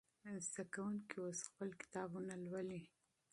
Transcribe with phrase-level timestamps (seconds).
[0.47, 2.81] زده کوونکي اوس خپل کتابونه لولي.